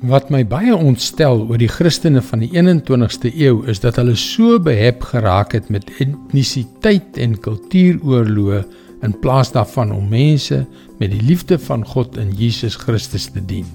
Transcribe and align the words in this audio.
Wat 0.00 0.30
my 0.32 0.46
baie 0.48 0.72
ontstel 0.72 1.42
oor 1.44 1.60
die 1.60 1.68
Christene 1.68 2.22
van 2.24 2.40
die 2.40 2.48
21ste 2.54 3.28
eeu 3.36 3.66
is 3.68 3.82
dat 3.82 3.98
hulle 4.00 4.14
so 4.16 4.56
behep 4.56 5.02
geraak 5.10 5.52
het 5.52 5.68
met 5.68 5.90
etnisiteit 6.00 7.20
en 7.20 7.34
kultuuroorloë 7.36 8.62
in 9.04 9.16
plaas 9.20 9.52
daarvan 9.52 9.92
om 9.92 10.08
mense 10.08 10.62
met 11.02 11.12
die 11.12 11.20
liefde 11.20 11.60
van 11.60 11.84
God 11.84 12.16
in 12.16 12.32
Jesus 12.32 12.80
Christus 12.80 13.28
te 13.28 13.44
dien. 13.44 13.68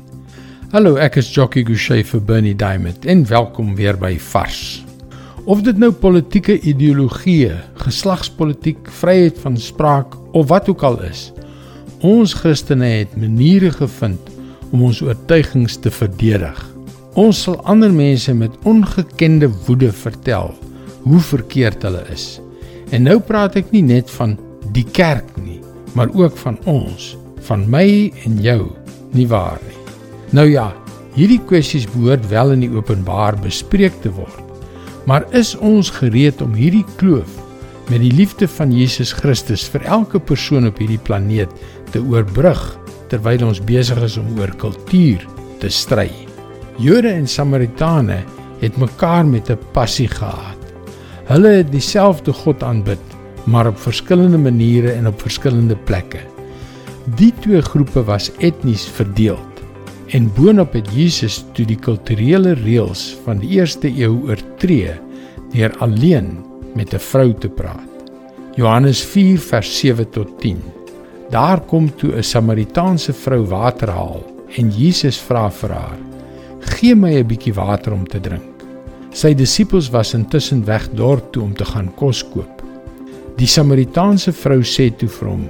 Hallo, 0.73 0.97
ek 0.97 1.21
is 1.21 1.29
Jockey 1.29 1.61
Gouchee 1.61 2.01
vir 2.01 2.25
Bernie 2.25 2.57
Diamond 2.57 3.05
en 3.05 3.21
welkom 3.29 3.75
weer 3.77 3.93
by 3.93 4.15
Vars. 4.33 4.81
Of 5.45 5.61
dit 5.61 5.77
nou 5.77 5.91
politieke 5.93 6.57
ideologie, 6.57 7.51
geslagspolitiek, 7.85 8.89
vryheid 8.97 9.37
van 9.45 9.61
spraak 9.61 10.17
of 10.33 10.49
wat 10.49 10.73
ook 10.73 10.89
al 10.89 11.03
is, 11.05 11.27
ons 12.01 12.33
Christene 12.33 12.95
het 13.03 13.13
maniere 13.13 13.69
gevind 13.77 14.33
om 14.71 14.85
ons 14.87 15.01
oortuigings 15.05 15.77
te 15.81 15.91
verdedig. 15.91 16.57
Ons 17.15 17.45
sal 17.45 17.59
ander 17.69 17.93
mense 17.93 18.33
met 18.35 18.55
ongekende 18.67 19.49
woede 19.67 19.91
vertel 19.95 20.53
hoe 21.05 21.21
verkeerd 21.21 21.85
hulle 21.85 22.01
is. 22.13 22.39
En 22.93 23.05
nou 23.07 23.19
praat 23.23 23.55
ek 23.59 23.71
nie 23.73 23.83
net 23.85 24.09
van 24.17 24.35
die 24.75 24.85
kerk 24.95 25.29
nie, 25.41 25.61
maar 25.95 26.11
ook 26.13 26.37
van 26.41 26.57
ons, 26.69 27.13
van 27.47 27.65
my 27.71 28.11
en 28.25 28.39
jou, 28.43 28.71
nie 29.15 29.27
waar 29.29 29.61
nie. 29.63 29.81
Nou 30.35 30.47
ja, 30.49 30.71
hierdie 31.15 31.39
kwessies 31.47 31.85
behoort 31.93 32.25
wel 32.31 32.55
in 32.55 32.65
die 32.65 32.73
openbaar 32.73 33.37
bespreek 33.39 33.95
te 34.03 34.11
word. 34.17 34.41
Maar 35.05 35.27
is 35.37 35.53
ons 35.61 35.91
gereed 35.93 36.41
om 36.41 36.55
hierdie 36.57 36.85
kloof 36.97 37.41
met 37.91 38.01
die 38.01 38.13
liefde 38.17 38.47
van 38.49 38.73
Jesus 38.73 39.13
Christus 39.13 39.67
vir 39.69 39.85
elke 39.85 40.19
persoon 40.19 40.65
op 40.67 40.81
hierdie 40.81 41.01
planeet 41.05 41.51
te 41.93 42.01
oorbrug? 42.01 42.63
Terwyl 43.09 43.47
ons 43.47 43.61
besig 43.63 44.01
is 44.03 44.17
om 44.17 44.39
oor 44.39 44.51
kultuur 44.61 45.25
te 45.59 45.69
stry. 45.69 46.09
Jode 46.77 47.09
en 47.09 47.27
Samaritane 47.27 48.23
het 48.61 48.77
mekaar 48.77 49.25
met 49.25 49.49
'n 49.49 49.59
passie 49.71 50.07
gehaat. 50.07 50.61
Hulle 51.25 51.47
het 51.47 51.71
dieselfde 51.71 52.33
God 52.33 52.63
aanbid, 52.63 53.01
maar 53.45 53.67
op 53.67 53.79
verskillende 53.79 54.37
maniere 54.37 54.91
en 54.91 55.07
op 55.07 55.21
verskillende 55.21 55.75
plekke. 55.75 56.19
Die 57.15 57.33
twee 57.39 57.61
groepe 57.61 58.03
was 58.03 58.31
etnies 58.37 58.85
verdeeld. 58.85 59.61
En 60.07 60.31
boonop 60.33 60.73
het 60.73 60.89
Jesus 60.93 61.43
toe 61.53 61.65
die 61.65 61.79
kulturele 61.79 62.53
reëls 62.53 63.17
van 63.25 63.37
die 63.41 63.49
eerste 63.57 63.87
eeu 63.87 64.21
oortree 64.27 64.93
deur 65.53 65.77
alleen 65.77 66.45
met 66.75 66.93
'n 66.93 66.99
vrou 66.99 67.33
te 67.33 67.49
praat. 67.49 67.89
Johannes 68.55 69.03
4 69.03 69.39
vers 69.39 69.79
7 69.79 70.09
tot 70.09 70.39
10. 70.39 70.61
Daar 71.29 71.59
kom 71.59 71.89
toe 71.95 72.15
'n 72.15 72.23
Samaritaanse 72.23 73.13
vrou 73.13 73.45
water 73.45 73.89
haal 73.89 74.23
en 74.57 74.69
Jesus 74.69 75.17
vra 75.17 75.49
vir 75.49 75.69
haar: 75.69 75.97
"Gee 76.59 76.95
my 76.95 77.13
'n 77.17 77.27
bietjie 77.27 77.53
water 77.53 77.93
om 77.93 78.07
te 78.07 78.19
drink." 78.19 78.53
Sy 79.11 79.33
disippels 79.33 79.89
was 79.89 80.13
intussen 80.13 80.65
weg 80.65 80.89
dorp 80.89 81.31
toe 81.31 81.43
om 81.43 81.53
te 81.53 81.65
gaan 81.65 81.93
kos 81.95 82.23
koop. 82.23 82.61
Die 83.37 83.47
Samaritaanse 83.47 84.31
vrou 84.31 84.59
sê 84.61 84.95
toe 84.97 85.09
vir 85.09 85.29
hom: 85.29 85.49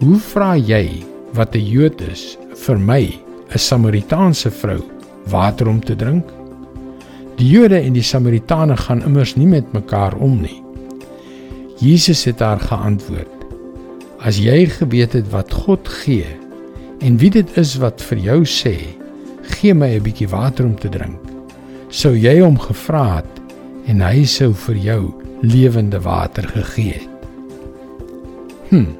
"Hoe 0.00 0.18
vra 0.18 0.56
jy 0.56 1.04
wat 1.34 1.54
'n 1.54 1.66
Jood 1.66 2.00
is 2.00 2.38
vir 2.66 2.78
my, 2.78 3.18
'n 3.54 3.58
Samaritaanse 3.58 4.50
vrou, 4.50 4.82
water 5.26 5.68
om 5.68 5.80
te 5.80 5.96
drink?" 5.96 6.24
Die 7.36 7.48
Jode 7.48 7.80
en 7.80 7.92
die 7.92 8.02
Samaritane 8.02 8.76
gaan 8.76 9.02
immers 9.02 9.34
nie 9.36 9.46
met 9.46 9.72
mekaar 9.72 10.14
om 10.14 10.40
nie. 10.40 10.62
Jesus 11.82 12.24
het 12.24 12.38
haar 12.38 12.60
geantwoord: 12.60 13.33
As 14.24 14.38
jy 14.40 14.62
geweet 14.72 15.12
het 15.12 15.26
wat 15.34 15.52
God 15.52 15.88
gee 16.00 16.24
en 17.04 17.18
wie 17.20 17.28
dit 17.28 17.50
is 17.60 17.74
wat 17.82 18.00
vir 18.08 18.22
jou 18.24 18.38
sê, 18.48 18.72
gee 19.60 19.74
my 19.74 19.90
'n 19.96 20.02
bietjie 20.02 20.28
water 20.32 20.64
om 20.64 20.76
te 20.76 20.88
drink, 20.88 21.20
sou 21.90 22.16
jy 22.16 22.40
hom 22.40 22.56
gevra 22.58 23.16
het 23.20 23.42
en 23.86 24.00
hy 24.00 24.24
sou 24.24 24.54
vir 24.54 24.76
jou 24.76 25.12
lewende 25.42 26.00
water 26.00 26.48
gegee 26.48 27.04
het. 27.04 27.08
Hm. 28.70 28.96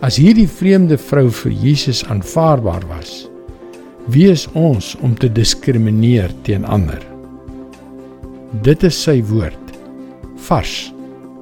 As 0.00 0.16
hierdie 0.16 0.48
vreemde 0.48 0.96
vrou 0.96 1.28
vir 1.30 1.52
Jesus 1.52 2.04
aanvaarbaar 2.04 2.86
was, 2.88 3.28
wie 4.06 4.30
is 4.30 4.48
ons 4.54 4.96
om 5.02 5.14
te 5.14 5.28
diskrimineer 5.28 6.32
teen 6.42 6.64
ander? 6.64 7.02
Dit 8.62 8.82
is 8.82 8.96
sy 8.96 9.22
woord 9.22 9.76
vars 10.36 10.92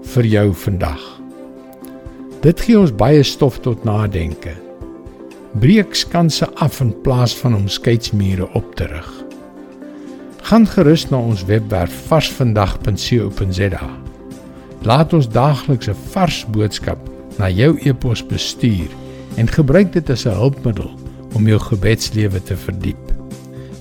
vir 0.03 0.25
jou 0.25 0.53
vandag. 0.53 1.16
Dit 2.45 2.61
gee 2.61 2.79
ons 2.79 2.93
baie 2.93 3.23
stof 3.23 3.61
tot 3.65 3.85
nadenke. 3.85 4.53
Breek 5.61 5.95
skanse 5.97 6.49
af 6.61 6.81
in 6.85 6.93
plaas 7.03 7.33
van 7.37 7.55
om 7.57 7.69
skeidsmure 7.69 8.49
op 8.53 8.75
te 8.77 8.87
rig. 8.91 9.13
Gaan 10.47 10.67
gerus 10.67 11.09
na 11.11 11.19
ons 11.19 11.45
webwerf 11.49 11.95
varsvandag.co.za. 12.11 13.89
Laat 14.87 15.13
ons 15.17 15.29
daagliks 15.29 15.89
'n 15.89 15.97
vars 16.13 16.45
boodskap 16.53 16.99
na 17.39 17.49
jou 17.49 17.79
e-pos 17.83 18.27
bestuur 18.27 18.91
en 19.37 19.49
gebruik 19.49 19.93
dit 19.93 20.11
as 20.11 20.27
'n 20.27 20.37
hulpmiddel 20.37 20.91
om 21.35 21.49
jou 21.49 21.59
gebedslewe 21.59 22.43
te 22.43 22.57
verdiep. 22.57 23.13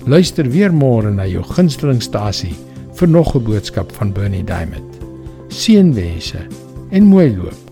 Luister 0.06 0.50
weer 0.50 0.72
môre 0.72 1.10
na 1.10 1.26
jou 1.26 1.42
gunstelingstasie 1.42 2.54
vir 2.94 3.08
nog 3.08 3.34
'n 3.36 3.44
boodskap 3.44 3.92
van 3.92 4.12
Bernie 4.12 4.44
Diamond. 4.44 4.98
Seënwense 5.48 6.46
en 6.90 7.04
mooi 7.04 7.36
loop. 7.36 7.65